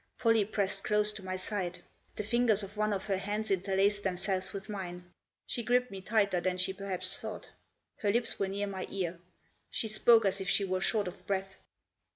Pollie 0.17 0.45
pressed 0.45 0.83
close 0.83 1.11
to 1.13 1.23
my 1.23 1.35
side. 1.35 1.83
The 2.15 2.23
fingers 2.23 2.63
of 2.63 2.75
one 2.75 2.91
of 2.91 3.05
her 3.05 3.17
hands 3.19 3.51
interlaced 3.51 4.01
themselves 4.01 4.51
with 4.51 4.67
mine; 4.67 5.07
she 5.45 5.61
gripped 5.61 5.91
me 5.91 6.01
tighter 6.01 6.41
than 6.41 6.57
she 6.57 6.73
perhaps 6.73 7.19
thought. 7.21 7.51
Her 7.97 8.11
lips 8.11 8.39
were 8.39 8.47
near 8.47 8.65
my 8.65 8.87
ear; 8.89 9.19
she 9.69 9.87
spoke 9.87 10.25
as 10.25 10.41
if 10.41 10.49
she 10.49 10.65
were 10.65 10.81
short 10.81 11.07
of 11.07 11.23
breath. 11.27 11.57